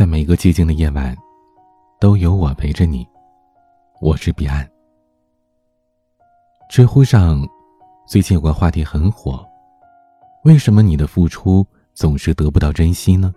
[0.00, 1.14] 在每个寂静的夜晚，
[2.00, 3.06] 都有我陪着你。
[4.00, 4.66] 我是彼岸。
[6.70, 7.46] 知乎上
[8.08, 9.46] 最近有个话题很火：
[10.44, 13.30] 为什么你的付出总是得不到珍惜呢？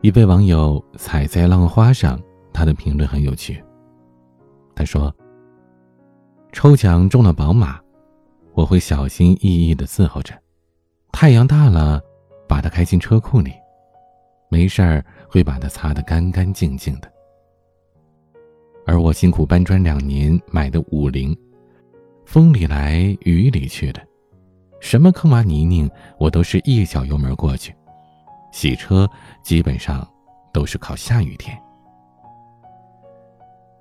[0.00, 2.20] 一位网友踩在浪花上，
[2.52, 3.62] 他的评论很有趣。
[4.74, 5.14] 他说
[6.50, 7.78] ：“抽奖中了宝马，
[8.54, 10.34] 我会小心翼翼的伺候着，
[11.12, 12.02] 太阳大了，
[12.48, 13.52] 把它开进车库里。”
[14.48, 17.12] 没事儿，会把它擦得干干净净的。
[18.86, 21.36] 而我辛苦搬砖两年买的五菱，
[22.24, 24.00] 风里来雨里去的，
[24.80, 27.74] 什么坑洼泥泞，我都是一脚油门过去。
[28.52, 29.10] 洗车
[29.42, 30.08] 基本上
[30.52, 31.60] 都是靠下雨天。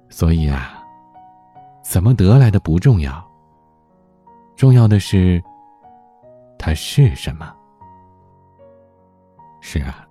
[0.09, 0.83] 所以啊，
[1.83, 3.23] 怎么得来的不重要，
[4.55, 5.41] 重要的是
[6.57, 7.53] 它是什么。
[9.61, 10.04] 是啊。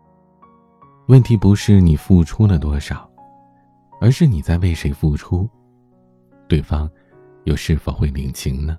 [1.07, 3.07] 问题不是你付出了多少，
[4.01, 5.46] 而是你在为谁付出，
[6.49, 6.91] 对方
[7.45, 8.79] 又是否会领情呢？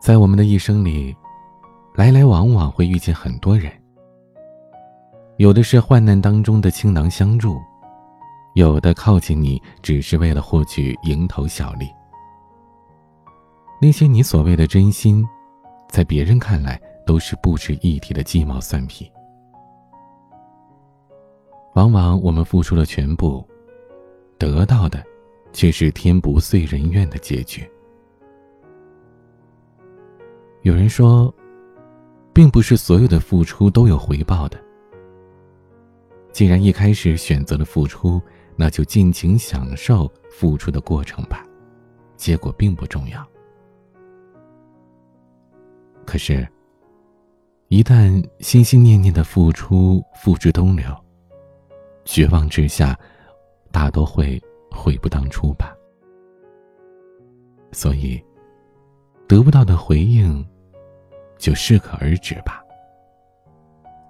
[0.00, 1.14] 在我们的一生里，
[1.96, 3.72] 来来往往会遇见很多人，
[5.38, 7.60] 有的是患难当中的倾囊相助，
[8.54, 11.88] 有的靠近你只是为了获取蝇头小利。
[13.80, 15.26] 那些你所谓的真心，
[15.88, 19.10] 在别人看来都是不值一提的鸡毛蒜皮。
[21.74, 23.46] 往往我们付出了全部，
[24.38, 25.02] 得到的
[25.52, 27.68] 却是天不遂人愿的结局。
[30.62, 31.34] 有人说，
[32.32, 34.58] 并不是所有的付出都有回报的。
[36.30, 38.20] 既然一开始选择了付出，
[38.54, 41.44] 那就尽情享受付出的过程吧，
[42.16, 43.26] 结果并不重要。
[46.04, 46.46] 可是，
[47.68, 50.94] 一旦心心念念的付出付之东流，
[52.04, 52.98] 绝望之下，
[53.70, 55.74] 大多会悔不当初吧。
[57.70, 58.22] 所以，
[59.28, 60.46] 得不到的回应，
[61.38, 62.62] 就适可而止吧。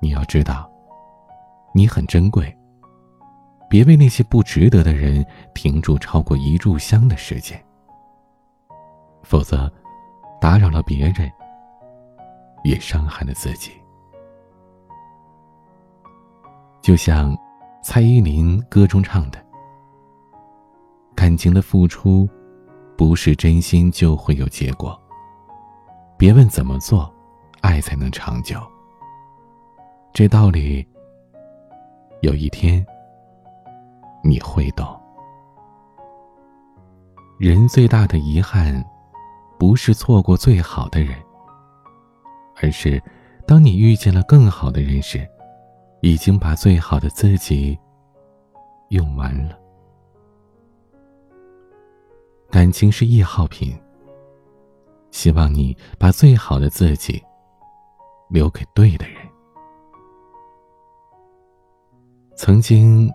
[0.00, 0.68] 你要知道，
[1.72, 2.52] 你很珍贵，
[3.68, 5.24] 别为那些不值得的人
[5.54, 7.62] 停住超过一炷香的时间，
[9.22, 9.70] 否则，
[10.40, 11.30] 打扰了别人，
[12.64, 13.70] 也伤害了自己。
[16.80, 17.36] 就像。
[17.84, 19.44] 蔡依林歌中唱的
[21.16, 22.28] ：“感情的付出，
[22.96, 24.96] 不是真心就会有结果。
[26.16, 27.12] 别问怎么做，
[27.60, 28.56] 爱才能长久。
[30.12, 30.86] 这道理，
[32.20, 32.86] 有一天
[34.22, 34.86] 你会懂。
[37.36, 38.80] 人最大的遗憾，
[39.58, 41.18] 不是错过最好的人，
[42.62, 43.02] 而是
[43.44, 45.28] 当你遇见了更好的人时。”
[46.02, 47.78] 已经把最好的自己
[48.88, 49.56] 用完了。
[52.50, 53.72] 感情是易耗品，
[55.12, 57.22] 希望你把最好的自己
[58.28, 59.16] 留给对的人。
[62.34, 63.08] 曾经，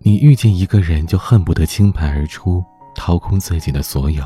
[0.00, 2.62] 你遇见一个人就恨不得倾盆而出，
[2.94, 4.22] 掏空自己的所有，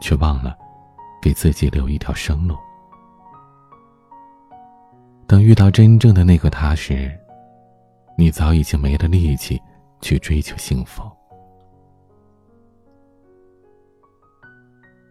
[0.00, 0.56] 却忘了
[1.20, 2.56] 给自己留一条生路。
[5.26, 7.10] 等遇到真正的那个他时，
[8.16, 9.60] 你早已经没了力气
[10.00, 11.02] 去追求幸福。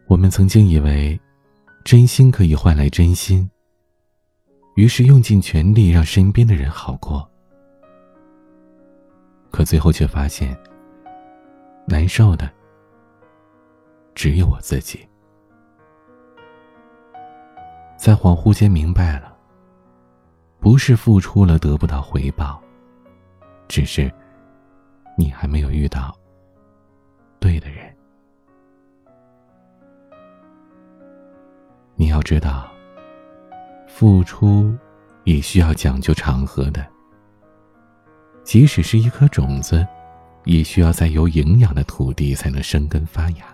[0.07, 1.19] 我们曾经以为，
[1.83, 3.49] 真心可以换来真心，
[4.75, 7.29] 于是用尽全力让身边的人好过。
[9.51, 10.57] 可最后却发现，
[11.87, 12.49] 难受的
[14.13, 15.05] 只有我自己。
[17.97, 19.34] 在恍惚间明白了。
[20.65, 22.59] 不是付出了得不到回报，
[23.67, 24.11] 只是
[25.15, 26.11] 你还没有遇到
[27.39, 27.95] 对的人。
[31.93, 32.67] 你要知道，
[33.87, 34.75] 付出
[35.23, 36.83] 也需要讲究场合的。
[38.43, 39.85] 即使是一颗种子，
[40.45, 43.45] 也需要在有营养的土地才能生根发芽。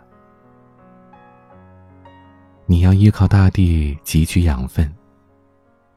[2.65, 4.89] 你要依靠大地汲取养分。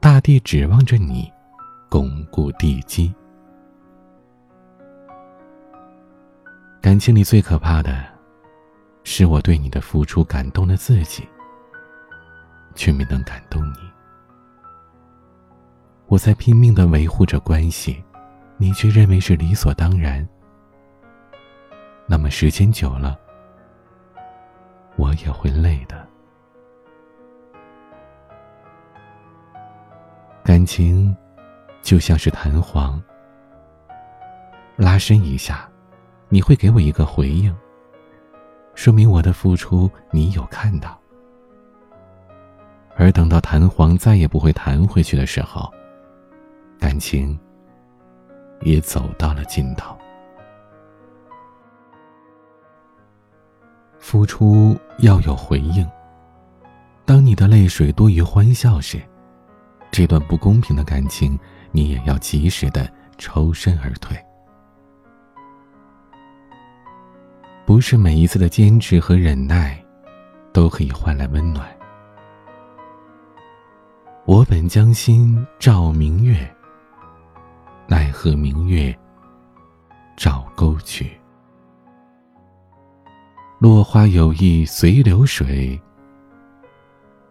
[0.05, 1.33] 大地指望着你，
[1.89, 3.11] 巩固地基。
[6.79, 8.05] 感情里最可怕的，
[9.03, 11.27] 是我对你的付出感动了自己，
[12.75, 13.77] 却没能感动你。
[16.05, 17.99] 我在拼命的维护着关系，
[18.57, 20.23] 你却认为是理所当然。
[22.05, 23.17] 那么时间久了，
[24.97, 26.07] 我也会累的。
[30.45, 31.13] 感情
[31.81, 33.01] 就像是弹簧，
[34.75, 35.67] 拉伸一下，
[36.29, 37.53] 你会给我一个回应，
[38.75, 40.95] 说明我的付出你有看到。
[42.95, 45.67] 而等到弹簧再也不会弹回去的时候，
[46.79, 47.37] 感情
[48.61, 49.97] 也走到了尽头。
[53.97, 55.89] 付出要有回应。
[57.03, 59.01] 当你的泪水多于欢笑时，
[59.97, 61.39] 这段不公平的感情，
[61.71, 64.13] 你也要及时的抽身而退。
[67.65, 69.81] 不是每一次的坚持和忍耐，
[70.51, 71.65] 都可以换来温暖。
[74.25, 76.45] 我本将心照明月，
[77.87, 78.93] 奈何明月
[80.17, 81.09] 照沟渠。
[83.59, 85.81] 落花有意随流水，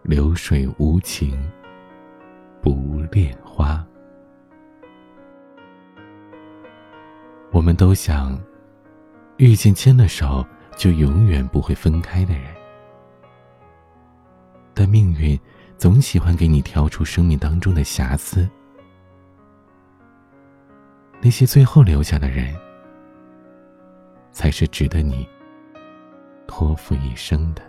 [0.01, 1.39] 流水无情
[2.65, 3.85] 不恋花。
[7.51, 8.35] 我们都想
[9.37, 10.43] 遇见牵了手
[10.75, 12.43] 就永远不会分开的人，
[14.73, 15.39] 但命运。
[15.77, 18.49] 总喜欢给你挑出生命当中的瑕疵，
[21.21, 22.55] 那些最后留下的人，
[24.31, 25.27] 才是值得你
[26.47, 27.61] 托付一生的。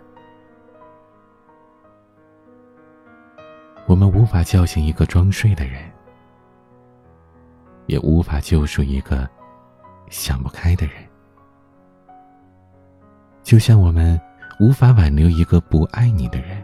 [3.87, 5.81] 我们无法叫醒一个装睡的人，
[7.85, 9.27] 也无法救赎一个
[10.09, 10.95] 想不开的人，
[13.43, 14.19] 就像我们
[14.59, 16.61] 无法挽留一个不爱你的人。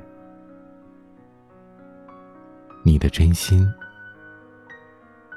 [2.83, 3.65] 你的真心，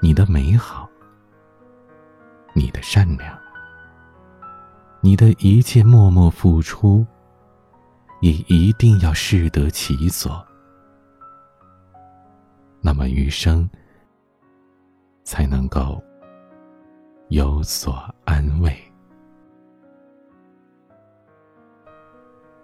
[0.03, 0.89] 你的美好，
[2.53, 3.39] 你的善良，
[5.01, 7.07] 你的一切默默付出，
[8.23, 10.45] 也一定要适得其所。
[12.87, 13.69] 那么余生
[15.25, 16.01] 才能够
[17.31, 17.93] 有所
[18.25, 18.73] 安慰。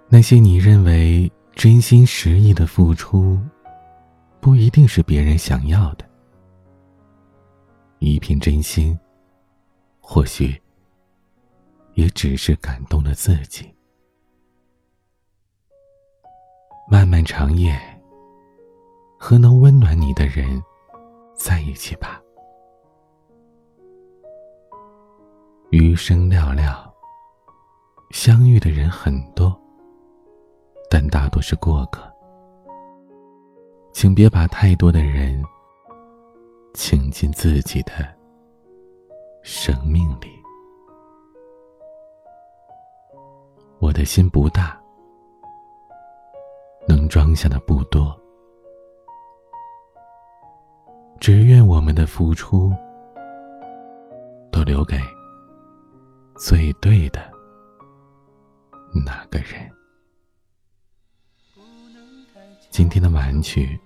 [0.09, 3.37] 那些你认为真心实意的付出。
[4.41, 6.05] 不一定是别人想要的，
[8.01, 8.99] 一片真心，
[10.01, 10.61] 或许
[11.95, 13.73] 也只是感动了自己。
[16.91, 17.81] 漫漫长夜，
[19.25, 20.61] 和能温暖你的人
[21.33, 22.21] 在一起吧。
[25.71, 26.75] 余生寥寥，
[28.11, 29.57] 相遇的人很多，
[30.91, 32.03] 但大多是过客。
[33.93, 35.41] 请别把太多的人
[36.75, 37.93] 请进自己的
[39.45, 40.27] 生命里。
[43.79, 44.77] 我的心不大，
[46.89, 48.21] 能装下的不多，
[51.23, 52.75] 只愿我们的付出
[54.51, 54.99] 都留给
[56.37, 57.21] 最对的
[59.07, 59.71] 那个人。
[62.71, 63.79] 今天的晚曲，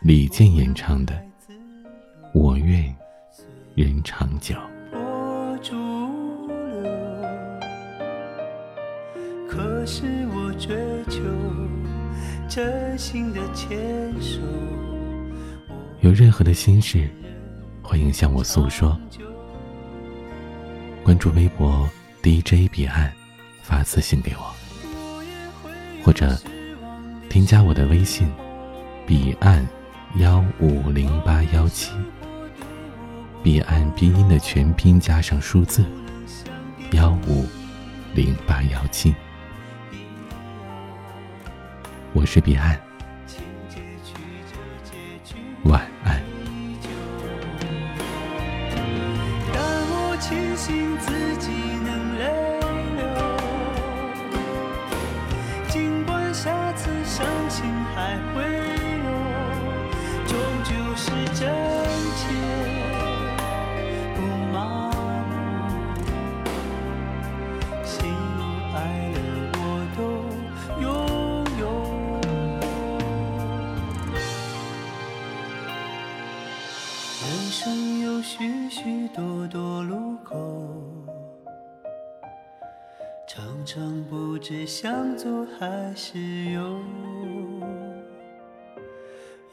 [0.00, 1.12] 李健演唱的
[2.32, 2.94] 《我愿
[3.74, 4.54] 人长久》。
[9.48, 10.76] 可是我追
[11.08, 11.20] 求
[12.48, 14.40] 真心的牵手。
[16.06, 17.10] 有任何的心事，
[17.82, 18.96] 欢迎向我诉说。
[21.02, 21.90] 关注微博
[22.22, 23.12] DJ 彼岸，
[23.60, 24.54] 发私信给我，
[26.04, 26.38] 或者。
[27.28, 28.32] 添加我的微信，
[29.04, 29.66] 彼岸
[30.18, 31.90] 幺五零八幺七，
[33.42, 35.84] 彼岸拼音的全拼加上数字
[36.92, 37.44] 幺五
[38.14, 39.12] 零八幺七，
[42.14, 42.80] 我是彼岸，
[55.76, 58.42] 尽管下次相信还会
[59.04, 59.10] 有，
[60.26, 60.32] 终
[60.64, 61.04] 究是
[61.34, 61.44] 真
[62.16, 62.22] 切。
[64.14, 64.18] 不
[64.54, 64.56] 麻
[65.28, 65.36] 木，
[67.84, 68.40] 喜怒
[68.74, 68.76] 哀
[69.12, 69.18] 乐
[69.52, 69.60] 我
[69.98, 70.00] 都
[70.80, 70.84] 拥
[71.60, 71.62] 有。
[77.20, 77.60] 人生
[78.00, 80.32] 有许许多多路口。
[83.36, 86.18] 常常不知向左还是
[86.52, 86.80] 右。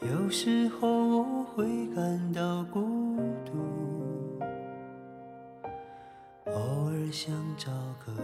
[0.00, 4.40] 有时候我会感到孤独，
[6.46, 7.70] 偶尔想找
[8.06, 8.22] 个人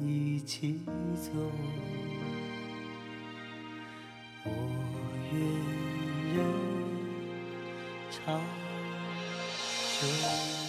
[0.00, 0.80] 一起
[1.14, 1.30] 走。
[4.44, 4.50] 我
[5.30, 5.40] 愿
[6.34, 6.44] 人。
[8.10, 8.40] 长
[10.00, 10.61] 久。